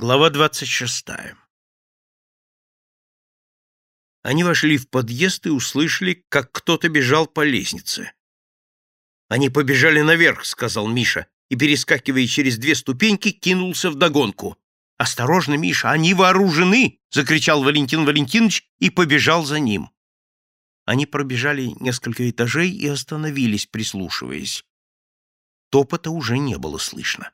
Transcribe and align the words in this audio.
Глава 0.00 0.30
двадцать 0.30 0.68
шестая. 0.68 1.36
Они 4.22 4.44
вошли 4.44 4.76
в 4.78 4.88
подъезд 4.88 5.44
и 5.46 5.50
услышали, 5.50 6.24
как 6.28 6.52
кто-то 6.52 6.88
бежал 6.88 7.26
по 7.26 7.44
лестнице. 7.44 8.12
«Они 9.28 9.50
побежали 9.50 10.00
наверх»,— 10.02 10.44
сказал 10.46 10.86
Миша, 10.86 11.26
и, 11.48 11.56
перескакивая 11.56 12.28
через 12.28 12.58
две 12.58 12.76
ступеньки, 12.76 13.32
кинулся 13.32 13.90
вдогонку. 13.90 14.56
«Осторожно, 14.98 15.54
Миша, 15.54 15.90
они 15.90 16.14
вооружены!»— 16.14 17.00
закричал 17.10 17.64
Валентин 17.64 18.04
Валентинович 18.04 18.70
и 18.78 18.90
побежал 18.90 19.44
за 19.44 19.58
ним. 19.58 19.90
Они 20.84 21.06
пробежали 21.06 21.72
несколько 21.80 22.30
этажей 22.30 22.70
и 22.70 22.86
остановились, 22.86 23.66
прислушиваясь. 23.66 24.64
Топота 25.70 26.10
уже 26.10 26.38
не 26.38 26.56
было 26.56 26.78
слышно. 26.78 27.32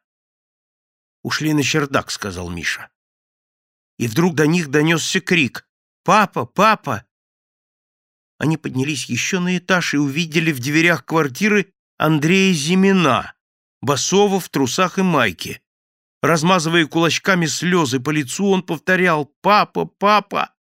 «Ушли 1.24 1.54
на 1.54 1.62
чердак»,— 1.62 2.10
сказал 2.12 2.50
Миша. 2.50 2.90
И 3.98 4.06
вдруг 4.06 4.34
до 4.34 4.46
них 4.46 4.68
донесся 4.68 5.20
крик. 5.20 5.66
«Папа! 6.04 6.44
Папа!» 6.44 7.06
Они 8.38 8.58
поднялись 8.58 9.06
еще 9.06 9.40
на 9.40 9.56
этаж 9.56 9.94
и 9.94 9.96
увидели 9.96 10.52
в 10.52 10.60
дверях 10.60 11.06
квартиры 11.06 11.72
Андрея 11.96 12.52
Зимина, 12.52 13.34
басова 13.80 14.38
в 14.38 14.50
трусах 14.50 14.98
и 14.98 15.02
майке. 15.02 15.62
Размазывая 16.22 16.86
кулачками 16.86 17.46
слезы 17.46 18.00
по 18.00 18.10
лицу, 18.10 18.46
он 18.46 18.62
повторял 18.62 19.24
«Папа! 19.40 19.86
Папа!». 19.86 20.54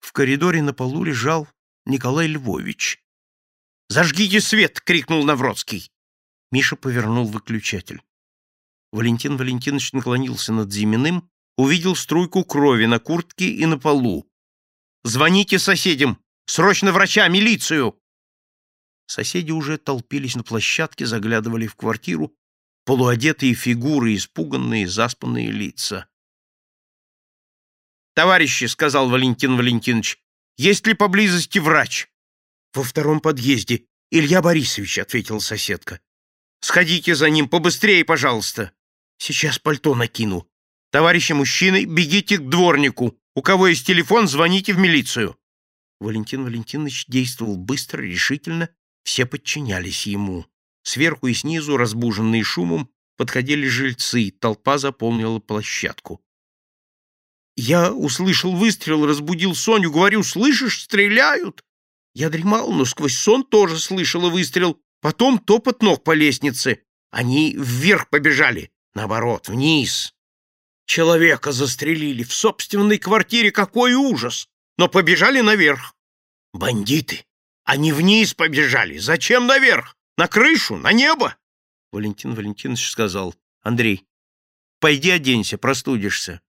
В 0.00 0.12
коридоре 0.12 0.62
на 0.62 0.74
полу 0.74 1.04
лежал 1.04 1.48
Николай 1.86 2.26
Львович. 2.26 3.02
«Зажгите 3.88 4.42
свет!»— 4.42 4.80
крикнул 4.84 5.24
Навроцкий. 5.24 5.90
Миша 6.50 6.76
повернул 6.76 7.26
выключатель. 7.26 8.02
Валентин 8.92 9.36
Валентинович 9.36 9.92
наклонился 9.92 10.52
над 10.52 10.72
Зиминым, 10.72 11.30
увидел 11.56 11.94
струйку 11.94 12.44
крови 12.44 12.86
на 12.86 12.98
куртке 12.98 13.48
и 13.48 13.66
на 13.66 13.78
полу. 13.78 14.28
«Звоните 15.04 15.58
соседям! 15.58 16.22
Срочно 16.46 16.92
врача, 16.92 17.28
милицию!» 17.28 18.00
Соседи 19.06 19.50
уже 19.50 19.78
толпились 19.78 20.36
на 20.36 20.42
площадке, 20.42 21.06
заглядывали 21.06 21.66
в 21.66 21.74
квартиру, 21.74 22.34
полуодетые 22.84 23.54
фигуры, 23.54 24.14
испуганные, 24.14 24.88
заспанные 24.88 25.50
лица. 25.50 26.08
«Товарищи»,— 28.14 28.64
сказал 28.66 29.08
Валентин 29.08 29.56
Валентинович,— 29.56 30.18
«есть 30.56 30.86
ли 30.86 30.94
поблизости 30.94 31.58
врач?» 31.58 32.08
«Во 32.74 32.82
втором 32.82 33.20
подъезде. 33.20 33.86
Илья 34.10 34.42
Борисович»,— 34.42 34.98
ответила 35.00 35.38
соседка. 35.38 36.00
«Сходите 36.60 37.14
за 37.14 37.30
ним 37.30 37.48
побыстрее, 37.48 38.04
пожалуйста». 38.04 38.72
Сейчас 39.20 39.58
пальто 39.58 39.94
накину. 39.94 40.48
Товарищи 40.90 41.32
мужчины, 41.32 41.84
бегите 41.84 42.38
к 42.38 42.48
дворнику. 42.48 43.18
У 43.34 43.42
кого 43.42 43.68
есть 43.68 43.86
телефон, 43.86 44.26
звоните 44.26 44.72
в 44.72 44.78
милицию. 44.78 45.36
Валентин 46.00 46.42
Валентинович 46.42 47.04
действовал 47.06 47.58
быстро, 47.58 48.00
решительно, 48.00 48.70
все 49.04 49.26
подчинялись 49.26 50.06
ему. 50.06 50.46
Сверху 50.84 51.26
и 51.26 51.34
снизу, 51.34 51.76
разбуженные 51.76 52.42
шумом, 52.42 52.88
подходили 53.18 53.68
жильцы, 53.68 54.30
толпа 54.30 54.78
заполнила 54.78 55.38
площадку. 55.38 56.22
Я 57.56 57.92
услышал 57.92 58.56
выстрел, 58.56 59.04
разбудил 59.04 59.54
Соню, 59.54 59.90
говорю, 59.90 60.22
слышишь, 60.22 60.82
стреляют. 60.82 61.62
Я 62.14 62.30
дремал, 62.30 62.72
но 62.72 62.86
сквозь 62.86 63.18
сон 63.18 63.44
тоже 63.44 63.78
слышала 63.78 64.30
выстрел, 64.30 64.80
потом 65.02 65.38
топот 65.38 65.82
ног 65.82 66.04
по 66.04 66.12
лестнице. 66.12 66.84
Они 67.10 67.54
вверх 67.54 68.08
побежали. 68.08 68.70
Наоборот, 68.94 69.48
вниз. 69.48 70.14
Человека 70.86 71.52
застрелили 71.52 72.22
в 72.22 72.32
собственной 72.32 72.98
квартире. 72.98 73.50
Какой 73.50 73.94
ужас! 73.94 74.48
Но 74.76 74.88
побежали 74.88 75.40
наверх. 75.40 75.94
Бандиты! 76.52 77.24
Они 77.64 77.92
вниз 77.92 78.34
побежали. 78.34 78.98
Зачем 78.98 79.46
наверх? 79.46 79.96
На 80.16 80.26
крышу? 80.26 80.76
На 80.76 80.92
небо? 80.92 81.36
Валентин 81.92 82.34
Валентинович 82.34 82.90
сказал. 82.90 83.34
Андрей, 83.62 84.06
пойди 84.80 85.10
оденься, 85.10 85.58
простудишься. 85.58 86.40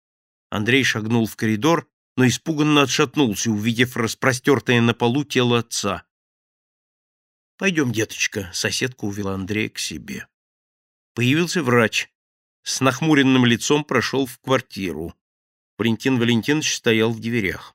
Андрей 0.48 0.84
шагнул 0.84 1.26
в 1.26 1.36
коридор, 1.36 1.88
но 2.16 2.26
испуганно 2.26 2.82
отшатнулся, 2.82 3.50
увидев 3.50 3.96
распростертое 3.96 4.80
на 4.80 4.94
полу 4.94 5.24
тело 5.24 5.58
отца. 5.58 6.04
«Пойдем, 7.56 7.92
деточка»,— 7.92 8.50
соседка 8.54 9.04
увела 9.04 9.34
Андрея 9.34 9.68
к 9.68 9.78
себе. 9.78 10.26
Появился 11.14 11.62
врач 11.62 12.10
с 12.62 12.80
нахмуренным 12.80 13.46
лицом 13.46 13.84
прошел 13.84 14.26
в 14.26 14.38
квартиру. 14.38 15.14
Валентин 15.78 16.18
Валентинович 16.18 16.76
стоял 16.76 17.12
в 17.12 17.20
дверях. 17.20 17.74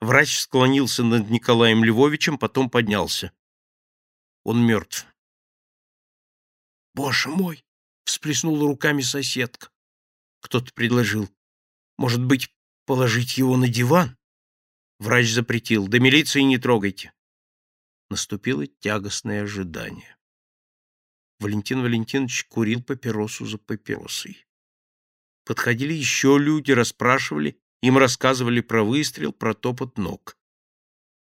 Врач 0.00 0.38
склонился 0.38 1.02
над 1.02 1.30
Николаем 1.30 1.82
Львовичем, 1.82 2.38
потом 2.38 2.68
поднялся. 2.68 3.32
Он 4.44 4.64
мертв. 4.64 5.06
«Боже 6.94 7.28
мой!»— 7.28 7.64
всплеснула 8.04 8.66
руками 8.68 9.00
соседка. 9.00 9.70
Кто-то 10.40 10.72
предложил. 10.74 11.28
«Может 11.98 12.22
быть, 12.22 12.54
положить 12.84 13.38
его 13.38 13.56
на 13.56 13.68
диван?» 13.68 14.16
Врач 14.98 15.30
запретил. 15.30 15.88
«До 15.88 15.98
милиции 15.98 16.42
не 16.42 16.58
трогайте». 16.58 17.12
Наступило 18.08 18.66
тягостное 18.66 19.42
ожидание. 19.42 20.16
Валентин 21.38 21.82
Валентинович 21.82 22.44
курил 22.44 22.82
папиросу 22.82 23.44
за 23.46 23.58
папиросой. 23.58 24.46
Подходили 25.44 25.92
еще 25.92 26.38
люди, 26.38 26.72
расспрашивали, 26.72 27.58
им 27.82 27.98
рассказывали 27.98 28.60
про 28.60 28.82
выстрел, 28.82 29.32
про 29.32 29.54
топот 29.54 29.98
ног. 29.98 30.36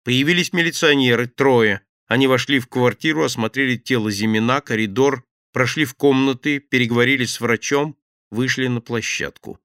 Появились 0.04 0.54
милиционеры, 0.54 1.28
трое. 1.28 1.86
Они 2.08 2.28
вошли 2.28 2.60
в 2.60 2.68
квартиру, 2.68 3.24
осмотрели 3.24 3.78
тело 3.78 4.12
Зимина, 4.12 4.60
коридор, 4.60 5.24
прошли 5.54 5.86
в 5.86 5.94
комнаты, 5.94 6.60
переговорили 6.60 7.26
с 7.26 7.40
врачом, 7.40 7.98
вышли 8.32 8.68
на 8.68 8.82
площадку. 8.82 9.60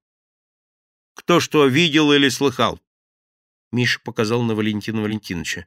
Кто 1.15 1.39
что 1.39 1.65
видел 1.65 2.13
или 2.13 2.29
слыхал? 2.29 2.79
Миша 3.71 3.99
показал 3.99 4.43
на 4.43 4.55
Валентина 4.55 5.01
Валентиновича. 5.01 5.65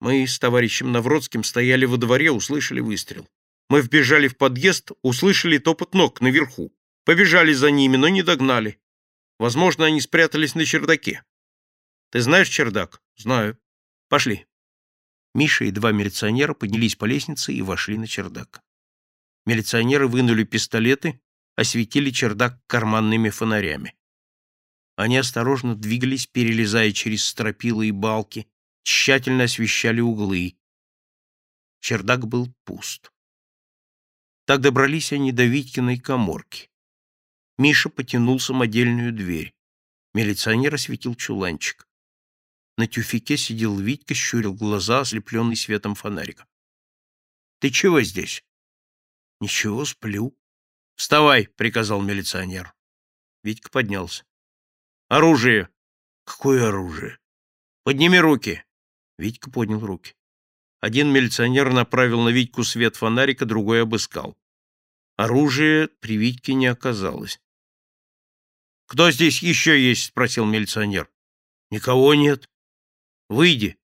Мы 0.00 0.26
с 0.26 0.38
товарищем 0.38 0.92
Навродским 0.92 1.42
стояли 1.42 1.86
во 1.86 1.96
дворе, 1.96 2.30
услышали 2.30 2.80
выстрел. 2.80 3.26
Мы 3.74 3.80
вбежали 3.80 4.28
в 4.28 4.36
подъезд, 4.36 4.92
услышали 5.02 5.58
топот 5.58 5.94
ног 5.94 6.20
наверху. 6.20 6.72
Побежали 7.04 7.52
за 7.52 7.72
ними, 7.72 7.96
но 7.96 8.06
не 8.06 8.22
догнали. 8.22 8.80
Возможно, 9.40 9.86
они 9.86 10.00
спрятались 10.00 10.54
на 10.54 10.64
чердаке. 10.64 11.24
Ты 12.12 12.20
знаешь 12.20 12.48
чердак? 12.48 13.02
Знаю. 13.16 13.58
Пошли. 14.08 14.46
Миша 15.34 15.64
и 15.64 15.72
два 15.72 15.90
милиционера 15.90 16.54
поднялись 16.54 16.94
по 16.94 17.04
лестнице 17.04 17.52
и 17.52 17.62
вошли 17.62 17.98
на 17.98 18.06
чердак. 18.06 18.62
Милиционеры 19.44 20.06
вынули 20.06 20.44
пистолеты, 20.44 21.20
осветили 21.56 22.10
чердак 22.10 22.64
карманными 22.68 23.30
фонарями. 23.30 23.96
Они 24.94 25.16
осторожно 25.16 25.74
двигались, 25.74 26.28
перелезая 26.28 26.92
через 26.92 27.24
стропила 27.24 27.82
и 27.82 27.90
балки, 27.90 28.46
тщательно 28.84 29.42
освещали 29.42 30.00
углы. 30.00 30.56
Чердак 31.80 32.28
был 32.28 32.54
пуст. 32.62 33.10
Так 34.46 34.60
добрались 34.60 35.12
они 35.12 35.32
до 35.32 35.44
Витькиной 35.44 35.98
коморки. 35.98 36.70
Миша 37.56 37.88
потянул 37.88 38.38
самодельную 38.38 39.12
дверь. 39.12 39.54
Милиционер 40.12 40.74
осветил 40.74 41.14
чуланчик. 41.14 41.88
На 42.76 42.86
тюфике 42.86 43.36
сидел 43.36 43.78
Витька, 43.78 44.14
щурил 44.14 44.52
глаза, 44.52 45.00
ослепленный 45.00 45.56
светом 45.56 45.94
фонарика.— 45.94 46.46
Ты 47.60 47.70
чего 47.70 48.02
здесь?— 48.02 48.44
Ничего, 49.40 49.84
сплю.— 49.84 50.36
Вставай,— 50.96 51.48
приказал 51.56 52.02
милиционер. 52.02 52.74
Витька 53.42 53.70
поднялся.— 53.70 54.24
Оружие.— 55.08 55.70
Какое 56.24 56.68
оружие?— 56.68 57.18
Подними 57.84 58.18
руки. 58.18 58.64
Витька 59.18 59.50
поднял 59.50 59.80
руки. 59.80 60.14
Один 60.84 61.10
милиционер 61.10 61.72
направил 61.72 62.20
на 62.20 62.28
Витьку 62.28 62.62
свет 62.62 62.94
фонарика, 62.94 63.46
другой 63.46 63.80
обыскал. 63.80 64.36
Оружия 65.16 65.88
при 66.00 66.18
Витьке 66.18 66.52
не 66.52 66.66
оказалось. 66.66 67.40
«Кто 68.86 69.10
здесь 69.10 69.42
еще 69.42 69.82
есть?»— 69.82 70.04
спросил 70.08 70.44
милиционер. 70.44 71.10
«Никого 71.70 72.12
нет». 72.12 72.50
«Выйди». 73.30 73.78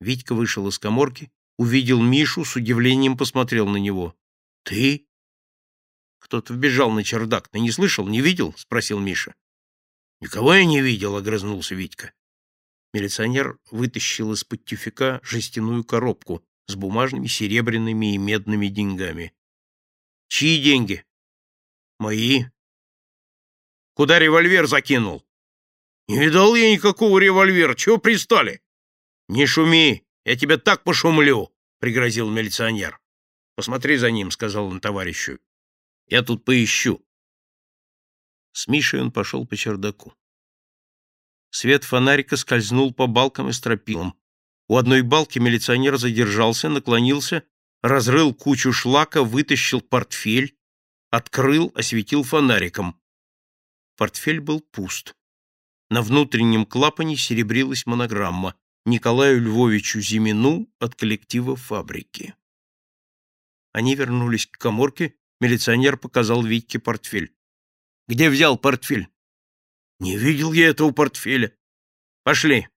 Витька 0.00 0.34
вышел 0.34 0.66
из 0.68 0.78
коморки, 0.78 1.30
увидел 1.58 2.00
Мишу, 2.00 2.46
с 2.46 2.56
удивлением 2.56 3.18
посмотрел 3.18 3.68
на 3.68 3.76
него. 3.76 4.16
«Ты?» 4.62 5.06
«Кто-то 6.20 6.54
вбежал 6.54 6.90
на 6.92 7.04
чердак. 7.04 7.48
Ты 7.48 7.60
не 7.60 7.70
слышал, 7.70 8.08
не 8.08 8.22
видел?»— 8.22 8.54
спросил 8.56 8.98
Миша. 9.00 9.34
«Никого 10.22 10.54
я 10.54 10.64
не 10.64 10.80
видел»,— 10.80 11.14
огрызнулся 11.18 11.74
Витька. 11.74 12.14
Милиционер 12.96 13.58
вытащил 13.70 14.32
из-под 14.32 14.64
тюфяка 14.64 15.20
жестяную 15.22 15.84
коробку 15.84 16.42
с 16.66 16.76
бумажными, 16.76 17.26
серебряными 17.26 18.14
и 18.14 18.18
медными 18.18 18.68
деньгами. 18.68 19.34
Чьи 20.28 20.62
деньги? 20.62 21.04
Мои. 21.98 22.44
Куда 23.92 24.18
револьвер 24.18 24.66
закинул? 24.66 25.26
Не 26.08 26.18
видал 26.18 26.54
я 26.54 26.72
никакого 26.72 27.18
револьвера. 27.18 27.74
Чего 27.74 27.98
пристали? 27.98 28.62
Не 29.28 29.44
шуми, 29.44 30.06
я 30.24 30.34
тебя 30.34 30.56
так 30.56 30.82
пошумлю, 30.82 31.54
пригрозил 31.80 32.30
милиционер. 32.30 32.98
Посмотри 33.56 33.98
за 33.98 34.10
ним, 34.10 34.30
сказал 34.30 34.68
он 34.68 34.80
товарищу. 34.80 35.38
Я 36.06 36.22
тут 36.22 36.46
поищу. 36.46 37.04
С 38.52 38.68
Мишей 38.68 39.02
он 39.02 39.12
пошел 39.12 39.46
по 39.46 39.54
чердаку. 39.54 40.14
Свет 41.58 41.84
фонарика 41.84 42.36
скользнул 42.36 42.92
по 42.92 43.06
балкам 43.06 43.48
и 43.48 43.52
стропилам. 43.54 44.14
У 44.68 44.76
одной 44.76 45.00
балки 45.00 45.38
милиционер 45.38 45.96
задержался, 45.96 46.68
наклонился, 46.68 47.44
разрыл 47.82 48.34
кучу 48.34 48.74
шлака, 48.74 49.22
вытащил 49.22 49.80
портфель, 49.80 50.54
открыл, 51.08 51.72
осветил 51.74 52.24
фонариком. 52.24 53.00
Портфель 53.96 54.40
был 54.40 54.60
пуст. 54.60 55.16
На 55.88 56.02
внутреннем 56.02 56.66
клапане 56.66 57.16
серебрилась 57.16 57.86
монограмма 57.86 58.54
Николаю 58.84 59.40
Львовичу 59.40 60.02
Зимину 60.02 60.68
от 60.78 60.94
коллектива 60.94 61.56
фабрики. 61.56 62.34
Они 63.72 63.94
вернулись 63.94 64.46
к 64.46 64.58
коморке, 64.58 65.14
милиционер 65.40 65.96
показал 65.96 66.42
Витьке 66.42 66.78
портфель. 66.78 67.34
«Где 68.08 68.28
взял 68.28 68.58
портфель?» 68.58 69.08
«Не 69.98 70.16
видел 70.16 70.52
я 70.52 70.68
этого 70.68 70.90
портфеля. 70.90 71.56
Пошли». 72.22 72.68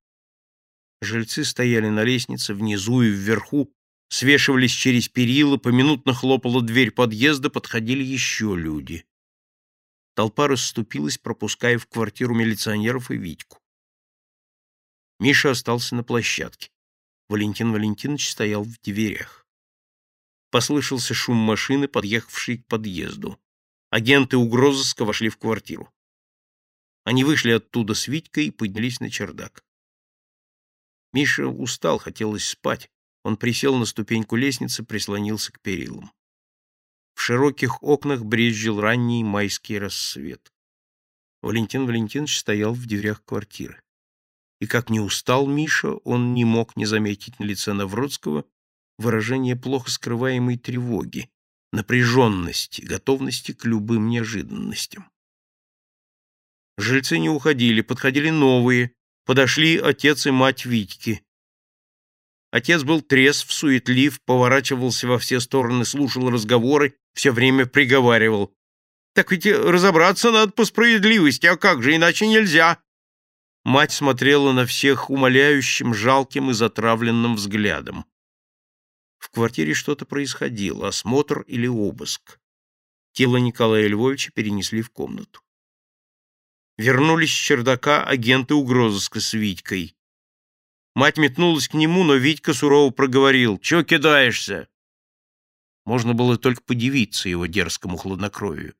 Жильцы 1.01 1.43
стояли 1.43 1.87
на 1.89 2.03
лестнице, 2.03 2.53
внизу 2.53 3.01
и 3.01 3.09
вверху, 3.09 3.73
свешивались 4.09 4.71
через 4.71 5.07
перила, 5.07 5.57
поминутно 5.57 6.13
хлопала 6.13 6.61
дверь 6.61 6.91
подъезда, 6.91 7.49
подходили 7.49 8.03
еще 8.03 8.55
люди. 8.55 9.05
Толпа 10.15 10.47
расступилась, 10.47 11.17
пропуская 11.17 11.77
в 11.77 11.87
квартиру 11.87 12.35
милиционеров 12.35 13.11
и 13.11 13.15
Витьку. 13.15 13.61
Миша 15.19 15.51
остался 15.51 15.95
на 15.95 16.03
площадке. 16.03 16.71
Валентин 17.29 17.71
Валентинович 17.71 18.29
стоял 18.29 18.63
в 18.63 18.79
дверях. 18.81 19.45
Послышался 20.51 21.13
шум 21.13 21.37
машины, 21.37 21.87
подъехавшей 21.87 22.57
к 22.57 22.67
подъезду. 22.67 23.39
Агенты 23.91 24.37
угрозыска 24.37 25.05
вошли 25.05 25.29
в 25.29 25.37
квартиру. 25.37 25.93
Они 27.09 27.23
вышли 27.23 27.53
оттуда 27.53 27.95
с 27.95 28.07
Витькой 28.07 28.45
и 28.45 28.51
поднялись 28.51 28.99
на 28.99 29.09
чердак. 29.09 29.65
Миша 31.11 31.47
устал, 31.47 31.97
хотелось 31.97 32.47
спать. 32.47 32.91
Он 33.23 33.35
присел 33.35 33.75
на 33.77 33.85
ступеньку 33.85 34.35
лестницы, 34.35 34.83
прислонился 34.83 35.51
к 35.51 35.59
перилам. 35.59 36.11
В 37.15 37.21
широких 37.21 37.81
окнах 37.81 38.23
брезжил 38.23 38.79
ранний 38.79 39.23
майский 39.23 39.79
рассвет. 39.79 40.53
Валентин 41.41 41.87
Валентинович 41.87 42.37
стоял 42.37 42.75
в 42.75 42.85
дверях 42.85 43.25
квартиры. 43.25 43.81
И 44.59 44.67
как 44.67 44.91
не 44.91 44.99
устал 44.99 45.47
Миша, 45.47 45.93
он 46.03 46.35
не 46.35 46.45
мог 46.45 46.77
не 46.77 46.85
заметить 46.85 47.39
на 47.39 47.45
лице 47.45 47.73
Навродского 47.73 48.45
выражение 48.99 49.55
плохо 49.55 49.89
скрываемой 49.89 50.59
тревоги, 50.59 51.31
напряженности, 51.71 52.81
готовности 52.81 53.53
к 53.53 53.65
любым 53.65 54.09
неожиданностям. 54.09 55.09
Жильцы 56.79 57.19
не 57.19 57.29
уходили, 57.29 57.81
подходили 57.81 58.29
новые, 58.29 58.93
подошли 59.25 59.77
отец 59.77 60.25
и 60.27 60.31
мать 60.31 60.65
Витьки. 60.65 61.21
Отец 62.51 62.83
был 62.83 63.01
трезв, 63.01 63.51
суетлив, 63.51 64.21
поворачивался 64.21 65.05
во 65.05 65.19
все 65.19 65.41
стороны, 65.41 65.83
слушал 65.83 66.29
разговоры, 66.29 66.95
все 67.13 67.31
время 67.31 67.65
приговаривал. 67.65 68.55
«Так 69.13 69.33
ведь 69.33 69.45
разобраться 69.45 70.31
надо 70.31 70.53
по 70.53 70.63
справедливости, 70.63 71.47
а 71.47 71.57
как 71.57 71.83
же, 71.83 71.93
иначе 71.93 72.27
нельзя!» 72.27 72.81
Мать 73.65 73.91
смотрела 73.91 74.53
на 74.53 74.65
всех 74.65 75.09
умоляющим, 75.09 75.93
жалким 75.93 76.49
и 76.51 76.53
затравленным 76.53 77.35
взглядом. 77.35 78.05
В 79.17 79.29
квартире 79.31 79.73
что-то 79.73 80.05
происходило, 80.05 80.87
осмотр 80.87 81.41
или 81.41 81.67
обыск. 81.67 82.39
Тело 83.11 83.35
Николая 83.35 83.85
Львовича 83.87 84.31
перенесли 84.33 84.81
в 84.81 84.91
комнату. 84.91 85.41
Вернулись 86.79 87.33
с 87.33 87.35
чердака 87.35 88.05
агенты 88.05 88.53
угрозыска 88.53 89.19
с 89.19 89.33
Витькой. 89.33 89.97
Мать 90.95 91.17
метнулась 91.17 91.67
к 91.67 91.73
нему, 91.73 92.05
но 92.05 92.15
Витька 92.15 92.53
сурово 92.53 92.89
проговорил. 92.91 93.59
«Чего 93.59 93.83
кидаешься?» 93.83 94.69
Можно 95.83 96.13
было 96.13 96.37
только 96.37 96.63
подивиться 96.63 97.27
его 97.27 97.47
дерзкому 97.47 97.97
хладнокровию. 97.97 98.75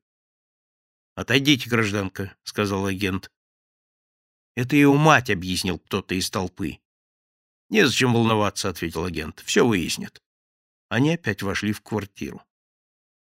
«Отойдите, 1.14 1.68
гражданка»,— 1.68 2.34
сказал 2.42 2.86
агент. 2.86 3.30
«Это 4.54 4.76
его 4.76 4.96
мать»,— 4.96 5.28
объяснил 5.30 5.78
кто-то 5.78 6.14
из 6.14 6.30
толпы. 6.30 6.78
«Незачем 7.68 8.14
волноваться»,— 8.14 8.68
ответил 8.70 9.04
агент. 9.04 9.42
«Все 9.44 9.66
выяснят». 9.66 10.22
Они 10.88 11.12
опять 11.12 11.42
вошли 11.42 11.74
в 11.74 11.82
квартиру. 11.82 12.42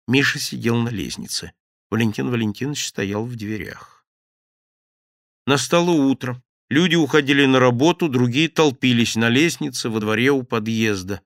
Миша 0.08 0.38
сидел 0.38 0.78
на 0.78 0.90
лестнице. 0.90 1.52
Валентин 1.90 2.30
Валентинович 2.30 2.86
стоял 2.86 3.26
в 3.26 3.36
дверях. 3.36 3.91
Настало 5.52 5.92
утро. 5.92 6.42
Люди 6.70 6.96
уходили 6.96 7.46
на 7.46 7.60
работу, 7.60 8.08
другие 8.08 8.48
толпились 8.48 9.18
на 9.18 9.28
лестнице 9.28 9.90
во 9.90 10.00
дворе 10.00 10.32
у 10.32 10.44
подъезда. 10.44 11.20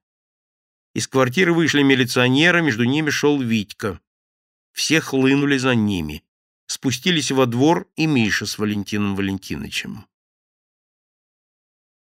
Из 0.95 1.07
квартиры 1.07 1.53
вышли 1.53 1.83
милиционеры, 1.83 2.63
между 2.63 2.85
ними 2.85 3.11
шел 3.11 3.39
Витька. 3.39 3.99
Все 4.71 4.99
хлынули 4.99 5.57
за 5.57 5.75
ними. 5.75 6.23
Спустились 6.65 7.29
во 7.29 7.45
двор 7.45 7.87
и 7.97 8.07
Миша 8.07 8.47
с 8.47 8.57
Валентином 8.57 9.15
Валентиновичем. 9.15 10.07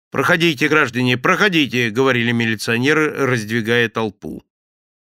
«Проходите, 0.10 0.70
граждане, 0.70 1.18
проходите!»— 1.18 1.90
говорили 1.92 2.32
милиционеры, 2.32 3.12
раздвигая 3.26 3.90
толпу. 3.90 4.42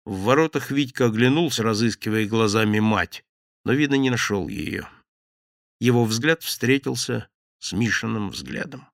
В 0.05 0.23
воротах 0.23 0.73
Витька 0.73 1.05
оглянулся, 1.07 1.63
разыскивая 1.63 2.27
глазами 2.27 2.81
мать, 2.81 3.25
но, 3.65 3.73
видно, 3.73 3.95
не 3.95 4.11
нашел 4.11 4.49
ее. 4.49 4.89
Его 5.81 6.05
взгляд 6.05 6.43
встретился 6.43 7.29
с 7.59 7.73
Мишиным 7.73 8.31
взглядом. 8.31 8.89